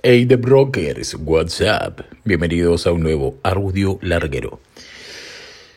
[0.00, 2.02] Hey The Brokers, WhatsApp.
[2.24, 4.60] Bienvenidos a un nuevo audio larguero.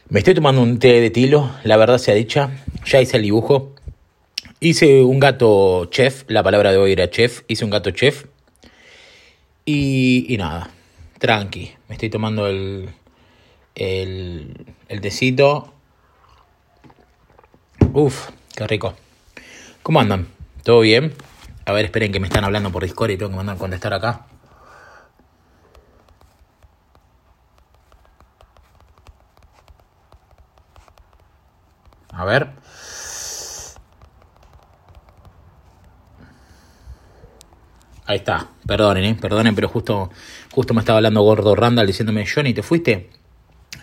[0.09, 2.51] Me estoy tomando un té de tilo, la verdad sea dicha.
[2.85, 3.73] Ya hice el dibujo.
[4.59, 7.41] Hice un gato chef, la palabra de hoy era chef.
[7.47, 8.25] Hice un gato chef.
[9.65, 10.69] Y, y nada,
[11.17, 11.71] tranqui.
[11.89, 12.89] Me estoy tomando el,
[13.73, 15.73] el, el tecito.
[17.91, 18.93] Uf, qué rico.
[19.81, 20.27] ¿Cómo andan?
[20.61, 21.11] ¿Todo bien?
[21.71, 23.93] A ver, esperen que me están hablando por Discord y tengo que mandar a contestar
[23.93, 24.25] acá.
[32.11, 32.49] A ver.
[38.05, 38.49] Ahí está.
[38.67, 39.15] Perdonen, ¿eh?
[39.15, 40.09] Perdonen, pero justo,
[40.51, 43.11] justo me estaba hablando Gordo Randall diciéndome, Johnny, ¿te fuiste?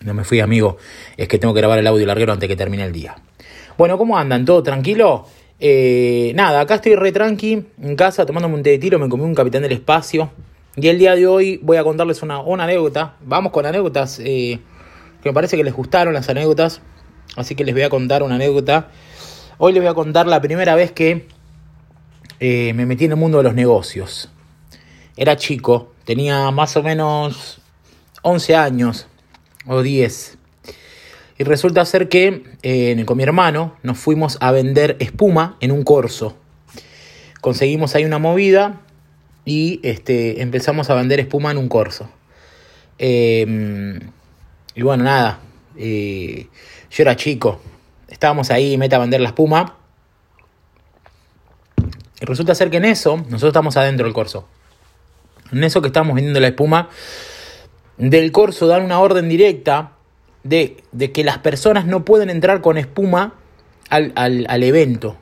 [0.03, 0.77] No me fui, amigo.
[1.17, 3.17] Es que tengo que grabar el audio larguero antes que termine el día.
[3.79, 4.45] Bueno, ¿cómo andan?
[4.45, 5.27] ¿Todo tranquilo?
[5.61, 9.25] Eh, nada, acá estoy re tranqui en casa tomándome un té de tiro, me comí
[9.25, 10.31] un capitán del espacio.
[10.77, 13.17] Y el día de hoy voy a contarles una, anécdota.
[13.25, 14.61] Vamos con anécdotas eh,
[15.23, 16.81] que me parece que les gustaron las anécdotas.
[17.37, 18.91] Así que les voy a contar una anécdota.
[19.59, 21.27] Hoy les voy a contar la primera vez que
[22.39, 24.31] eh, me metí en el mundo de los negocios.
[25.17, 27.61] Era chico, tenía más o menos
[28.23, 29.09] 11 años
[29.67, 30.38] o 10.
[31.39, 35.85] Y resulta ser que eh, con mi hermano nos fuimos a vender espuma en un
[35.85, 36.37] corso.
[37.41, 38.81] Conseguimos ahí una movida
[39.45, 42.11] y este, empezamos a vender espuma en un corso.
[42.99, 44.01] Eh,
[44.75, 45.39] y bueno, nada,
[45.77, 46.49] eh,
[46.91, 47.61] yo era chico,
[48.09, 49.77] estábamos ahí, meta a vender la espuma.
[52.21, 54.49] Y resulta ser que en eso, nosotros estamos adentro del corso.
[55.53, 56.91] En eso que estamos vendiendo la espuma,
[57.97, 59.98] del corso dan una orden directa
[60.43, 63.35] de, de que las personas no pueden entrar con espuma
[63.91, 65.17] al, al, al, evento.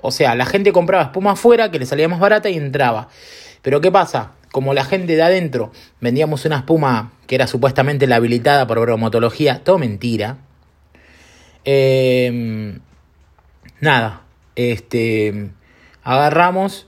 [0.00, 3.08] O sea, la gente compraba espuma afuera que le salía más barata y entraba.
[3.62, 4.32] Pero ¿qué pasa?
[4.52, 9.62] Como la gente de adentro vendíamos una espuma que era supuestamente la habilitada por bromatología,
[9.64, 10.38] todo mentira.
[11.64, 12.78] Eh,
[13.80, 14.22] nada,
[14.54, 15.50] este,
[16.04, 16.86] agarramos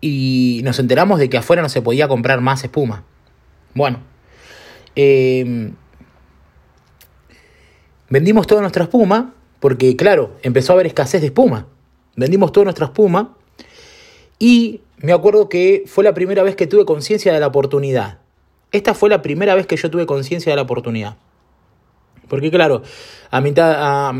[0.00, 3.04] y nos enteramos de que afuera no se podía comprar más espuma.
[3.74, 4.00] Bueno,
[4.96, 5.72] eh,
[8.10, 11.66] vendimos toda nuestra espuma, porque claro, empezó a haber escasez de espuma.
[12.16, 13.36] Vendimos toda nuestra espuma
[14.38, 18.18] y me acuerdo que fue la primera vez que tuve conciencia de la oportunidad.
[18.72, 21.16] Esta fue la primera vez que yo tuve conciencia de la oportunidad.
[22.28, 22.82] Porque claro,
[23.30, 24.14] a mitad, a,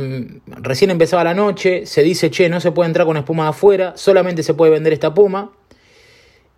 [0.47, 3.93] recién empezaba la noche, se dice, che, no se puede entrar con espuma de afuera,
[3.97, 5.53] solamente se puede vender esta espuma.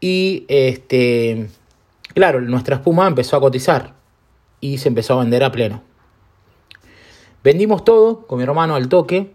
[0.00, 1.48] Y este,
[2.14, 3.94] claro, nuestra espuma empezó a cotizar
[4.60, 5.82] y se empezó a vender a pleno.
[7.42, 9.32] Vendimos todo con mi hermano al toque.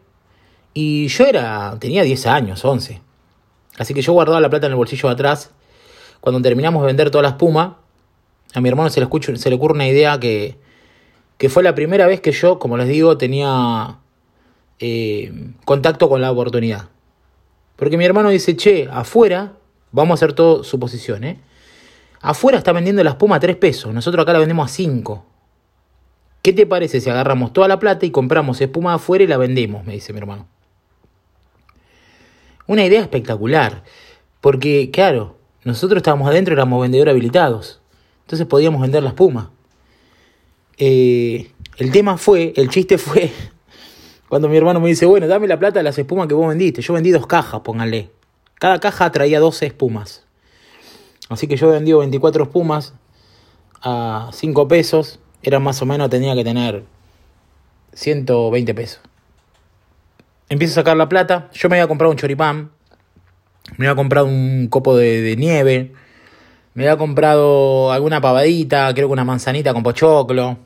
[0.73, 1.77] Y yo era.
[1.79, 3.01] tenía 10 años, 11.
[3.77, 5.51] Así que yo guardaba la plata en el bolsillo de atrás.
[6.21, 7.77] Cuando terminamos de vender toda la espuma,
[8.53, 10.57] a mi hermano se le, escucho, se le ocurre una idea que,
[11.37, 13.99] que fue la primera vez que yo, como les digo, tenía
[14.79, 16.89] eh, contacto con la oportunidad.
[17.75, 19.53] Porque mi hermano dice, che, afuera,
[19.91, 21.39] vamos a hacer todo suposición, ¿eh?
[22.21, 25.25] Afuera está vendiendo la espuma a 3 pesos, nosotros acá la vendemos a 5.
[26.47, 29.85] ¿Qué te parece si agarramos toda la plata y compramos espuma afuera y la vendemos?
[29.85, 30.47] Me dice mi hermano.
[32.67, 33.83] Una idea espectacular,
[34.39, 37.81] porque claro, nosotros estábamos adentro, éramos vendedores habilitados,
[38.21, 39.51] entonces podíamos vender la espuma.
[40.77, 43.29] Eh, el tema fue, el chiste fue,
[44.29, 46.81] cuando mi hermano me dice, bueno, dame la plata de las espumas que vos vendiste.
[46.81, 48.09] Yo vendí dos cajas, pónganle.
[48.53, 50.23] Cada caja traía 12 espumas.
[51.27, 52.93] Así que yo vendí 24 espumas
[53.81, 56.83] a 5 pesos era más o menos, tenía que tener
[57.93, 59.01] 120 pesos.
[60.49, 62.71] Empiezo a sacar la plata, yo me había comprado un choripán,
[63.75, 65.93] me había comprado un copo de, nieve,
[66.73, 70.57] me había comprado alguna pavadita, creo que una manzanita con pochoclo.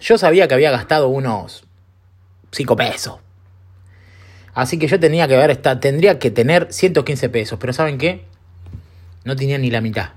[0.00, 1.64] Yo sabía que había gastado unos
[2.50, 3.18] 5 pesos.
[4.52, 8.24] Así que yo tenía que ver, tendría que tener 115 pesos, pero ¿saben qué?
[9.24, 10.10] No tenía ni la mitad.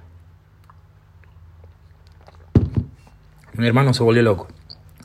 [3.57, 4.47] Mi hermano se volvió loco.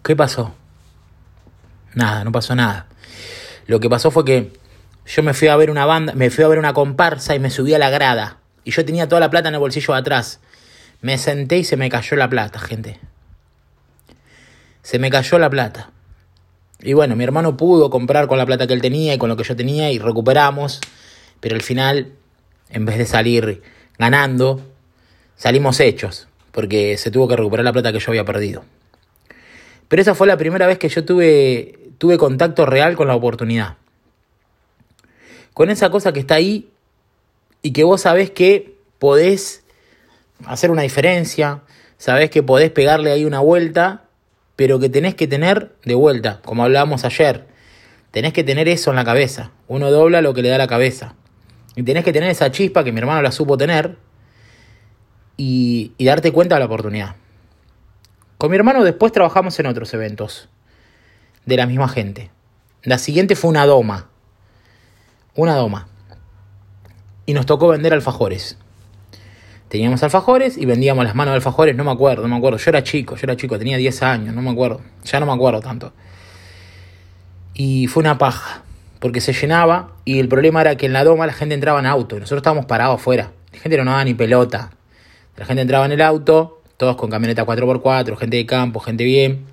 [0.05, 0.55] ¿Qué pasó?
[1.95, 2.87] Nada, no pasó nada.
[3.67, 4.53] Lo que pasó fue que
[5.07, 7.49] yo me fui a ver una banda, me fui a ver una comparsa y me
[7.49, 8.41] subí a la grada.
[8.63, 10.41] Y yo tenía toda la plata en el bolsillo de atrás.
[11.01, 13.01] Me senté y se me cayó la plata, gente.
[14.83, 15.91] Se me cayó la plata.
[16.81, 19.37] Y bueno, mi hermano pudo comprar con la plata que él tenía y con lo
[19.37, 20.79] que yo tenía y recuperamos.
[21.41, 22.13] Pero al final,
[22.69, 23.63] en vez de salir
[23.99, 24.61] ganando,
[25.37, 28.65] salimos hechos porque se tuvo que recuperar la plata que yo había perdido.
[29.89, 33.77] Pero esa fue la primera vez que yo tuve, tuve contacto real con la oportunidad.
[35.53, 36.71] Con esa cosa que está ahí
[37.63, 39.65] y que vos sabés que podés
[40.47, 41.63] hacer una diferencia,
[41.99, 44.05] sabés que podés pegarle ahí una vuelta,
[44.57, 47.47] pero que tenés que tener de vuelta, como hablábamos ayer,
[48.11, 49.51] tenés que tener eso en la cabeza.
[49.69, 51.15] Uno dobla lo que le da la cabeza.
[51.77, 53.97] Y tenés que tener esa chispa que mi hermano la supo tener
[55.37, 57.17] y, darte cuenta de la oportunidad.
[58.39, 60.49] Con mi hermano después trabajamos en otros eventos
[61.47, 62.31] de la misma gente.
[62.83, 64.09] La siguiente fue una doma.
[65.35, 65.89] Una doma.
[67.27, 68.59] Y nos tocó vender alfajores.
[69.69, 72.59] Teníamos alfajores y vendíamos las manos de alfajores, no me acuerdo, no me acuerdo.
[72.59, 74.83] Yo era chico, yo era chico, tenía 10 años, no me acuerdo.
[75.05, 75.93] Ya no me acuerdo tanto.
[77.55, 78.65] Y fue una paja,
[78.99, 81.87] porque se llenaba y el problema era que en la doma la gente entraba en
[81.87, 83.31] auto y nosotros estábamos parados afuera.
[83.53, 84.73] La gente no daba ni pelota.
[85.37, 89.47] La gente entraba en el auto, todos con camioneta 4x4, gente de campo, gente bien.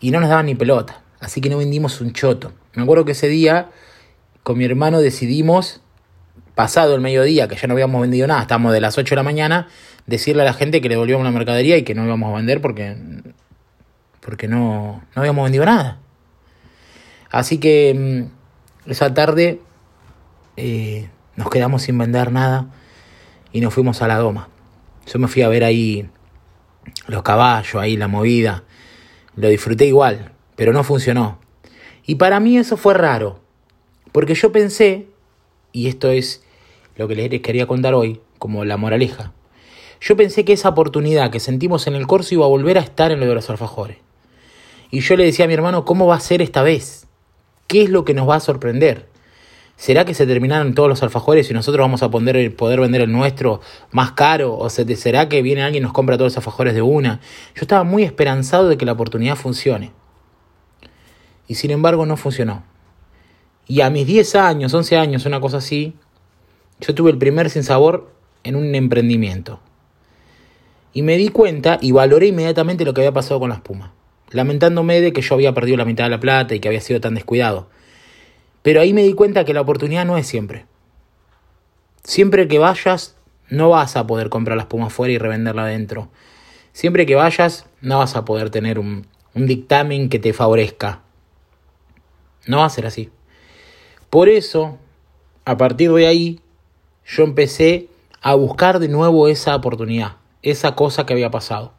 [0.00, 1.02] Y no nos daban ni pelota.
[1.20, 2.52] Así que no vendimos un choto.
[2.74, 3.70] Me acuerdo que ese día
[4.42, 5.80] con mi hermano decidimos
[6.54, 9.22] pasado el mediodía, que ya no habíamos vendido nada, estamos de las 8 de la
[9.22, 9.68] mañana,
[10.06, 12.60] decirle a la gente que le devolvíamos la mercadería y que no íbamos a vender
[12.60, 12.96] porque,
[14.20, 15.98] porque no, no habíamos vendido nada.
[17.30, 18.28] Así que
[18.86, 19.60] mm, esa tarde
[20.56, 22.66] eh, nos quedamos sin vender nada
[23.52, 24.48] y nos fuimos a la doma.
[25.06, 26.08] Yo me fui a ver ahí
[27.06, 28.64] los caballos, ahí la movida.
[29.36, 31.38] Lo disfruté igual, pero no funcionó.
[32.06, 33.40] Y para mí eso fue raro,
[34.12, 35.06] porque yo pensé
[35.72, 36.42] y esto es
[36.96, 39.32] lo que les quería contar hoy, como la moraleja.
[40.00, 43.12] Yo pensé que esa oportunidad que sentimos en el corso iba a volver a estar
[43.12, 43.98] en lo de los alfajores.
[44.90, 47.06] Y yo le decía a mi hermano, ¿cómo va a ser esta vez?
[47.66, 49.08] ¿Qué es lo que nos va a sorprender?
[49.76, 53.10] ¿Será que se terminaron todos los alfajores y nosotros vamos a poder, poder vender el
[53.10, 53.60] nuestro
[53.90, 54.56] más caro?
[54.56, 57.20] ¿O será que viene alguien y nos compra todos los alfajores de una?
[57.54, 59.90] Yo estaba muy esperanzado de que la oportunidad funcione.
[61.48, 62.64] Y sin embargo no funcionó.
[63.66, 65.94] Y a mis 10 años, 11 años, una cosa así,
[66.80, 68.12] yo tuve el primer sinsabor
[68.44, 69.60] en un emprendimiento.
[70.92, 73.94] Y me di cuenta y valoré inmediatamente lo que había pasado con la espuma,
[74.30, 77.00] lamentándome de que yo había perdido la mitad de la plata y que había sido
[77.00, 77.68] tan descuidado.
[78.62, 80.66] Pero ahí me di cuenta que la oportunidad no es siempre.
[82.04, 83.16] Siempre que vayas,
[83.48, 86.08] no vas a poder comprar la espuma afuera y revenderla adentro.
[86.72, 91.02] Siempre que vayas, no vas a poder tener un, un dictamen que te favorezca.
[92.46, 93.10] No va a ser así.
[94.10, 94.78] Por eso,
[95.44, 96.40] a partir de ahí,
[97.06, 97.88] yo empecé
[98.20, 101.72] a buscar de nuevo esa oportunidad, esa cosa que había pasado.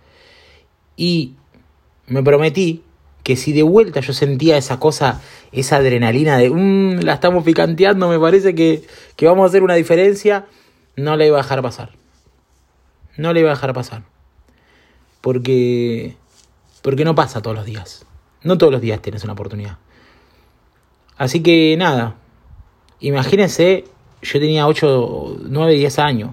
[0.95, 1.35] Y
[2.07, 2.83] me prometí
[3.23, 5.21] que si de vuelta yo sentía esa cosa,
[5.53, 8.83] esa adrenalina de, mmm, la estamos picanteando, me parece que,
[9.15, 10.45] que vamos a hacer una diferencia,
[10.95, 11.91] no la iba a dejar pasar.
[13.17, 14.03] No la iba a dejar pasar.
[15.21, 16.15] Porque,
[16.81, 18.05] porque no pasa todos los días.
[18.41, 19.77] No todos los días tienes una oportunidad.
[21.17, 22.17] Así que nada,
[23.03, 23.83] Imagínense,
[24.21, 26.31] yo tenía 8, 9, 10 años.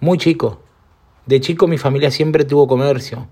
[0.00, 0.60] Muy chico.
[1.24, 3.28] De chico mi familia siempre tuvo comercio.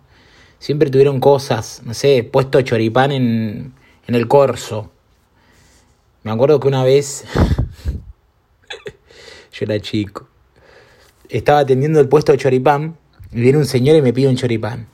[0.60, 3.74] Siempre tuvieron cosas, no sé, puesto choripán en,
[4.08, 4.90] en el corso.
[6.25, 7.25] Me acuerdo que una vez,
[9.52, 10.26] yo era chico,
[11.28, 12.96] estaba atendiendo el puesto de choripán
[13.31, 14.88] y viene un señor y me pide un choripán.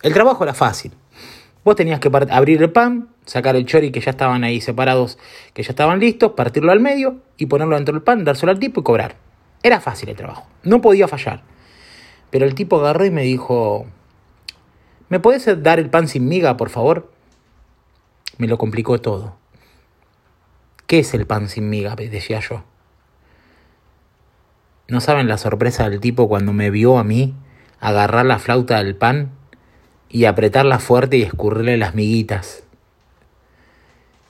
[0.00, 0.92] El trabajo era fácil.
[1.64, 5.18] Vos tenías que abrir el pan, sacar el chori que ya estaban ahí separados,
[5.52, 8.80] que ya estaban listos, partirlo al medio y ponerlo dentro del pan, dárselo al tipo
[8.80, 9.16] y cobrar.
[9.64, 11.42] Era fácil el trabajo, no podía fallar.
[12.30, 13.86] Pero el tipo agarró y me dijo,
[15.08, 17.15] ¿me podés dar el pan sin miga, por favor?
[18.38, 19.36] Me lo complicó todo.
[20.86, 21.96] ¿Qué es el pan sin miga?
[21.96, 22.64] decía yo.
[24.88, 27.34] ¿No saben la sorpresa del tipo cuando me vio a mí
[27.80, 29.32] agarrar la flauta del pan
[30.08, 32.64] y apretarla fuerte y escurrirle las miguitas.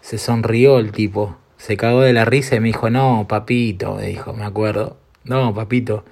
[0.01, 4.07] Se sonrió el tipo, se cagó de la risa y me dijo, no, papito, me
[4.07, 6.05] dijo, me acuerdo, no, papito,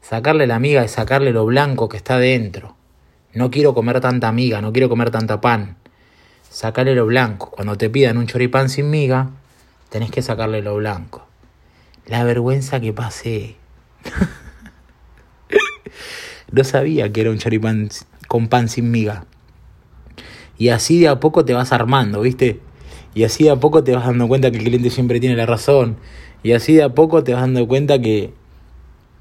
[0.00, 2.76] sacarle la miga y sacarle lo blanco que está dentro.
[3.34, 5.76] No quiero comer tanta miga, no quiero comer tanta pan.
[6.50, 7.50] Sacarle lo blanco.
[7.50, 9.30] Cuando te pidan un choripán sin miga,
[9.90, 11.26] tenés que sacarle lo blanco.
[12.06, 13.56] La vergüenza que pasé.
[16.52, 17.88] no sabía que era un choripán
[18.28, 19.26] con pan sin miga.
[20.58, 22.60] Y así de a poco te vas armando, ¿viste?
[23.14, 25.46] Y así de a poco te vas dando cuenta que el cliente siempre tiene la
[25.46, 25.96] razón.
[26.42, 28.32] Y así de a poco te vas dando cuenta que,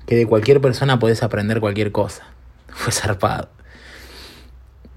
[0.05, 2.23] que de cualquier persona podés aprender cualquier cosa.
[2.67, 3.49] Fue zarpado.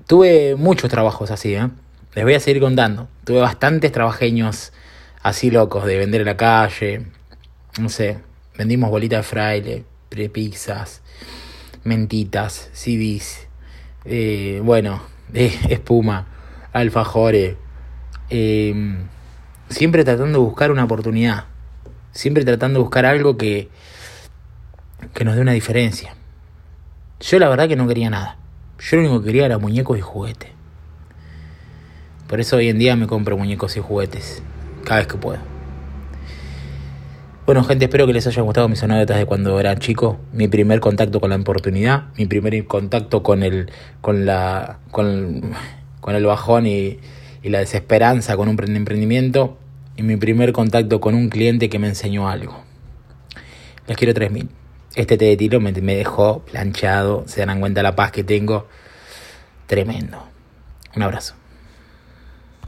[0.07, 1.69] Tuve muchos trabajos así, ¿eh?
[2.15, 3.09] Les voy a seguir contando.
[3.25, 4.73] Tuve bastantes trabajeños
[5.23, 7.07] así locos de vender en la calle.
[7.79, 8.19] No sé,
[8.57, 9.85] vendimos bolitas de fraile,
[10.33, 11.03] pizzas,
[11.85, 13.47] mentitas, CDs,
[14.05, 15.03] eh, bueno,
[15.35, 16.27] espuma,
[16.73, 17.57] alfajores,
[18.31, 18.97] eh,
[19.69, 21.45] siempre tratando de buscar una oportunidad,
[22.13, 23.69] siempre tratando de buscar algo que,
[25.15, 26.15] que nos dé una diferencia.
[27.21, 28.39] Yo la verdad que no quería nada.
[28.79, 30.58] Yo lo único que quería era muñecos y juguetes.
[32.29, 34.43] Por eso hoy en día me compro muñecos y juguetes.
[34.85, 35.39] Cada vez que puedo.
[37.47, 40.81] Bueno, gente, espero que les haya gustado mis anécdotas de cuando era chico, mi primer
[40.81, 45.55] contacto con la oportunidad, mi primer contacto con el, con la, con,
[46.07, 46.99] el bajón y,
[47.43, 49.57] y la desesperanza con un emprendimiento
[49.97, 52.63] y mi primer contacto con un cliente que me enseñó algo.
[53.87, 54.51] Les quiero 3000.
[54.97, 58.69] Este té de tiro me, me dejó planchado, se dan cuenta la paz que tengo.
[59.67, 60.23] Tremendo.
[60.95, 61.35] Un abrazo.